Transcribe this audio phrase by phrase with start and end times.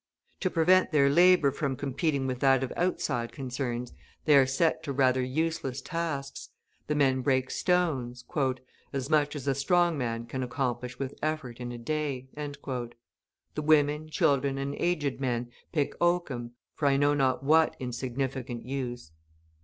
[0.39, 3.93] To prevent their labour from competing with that of outside concerns,
[4.25, 6.49] they are set to rather useless tasks:
[6.87, 8.25] the men break stones,
[8.93, 14.09] "as much as a strong man can accomplish with effort in a day;" the women,
[14.09, 19.11] children, and aged men pick oakum, for I know not what insignificant use.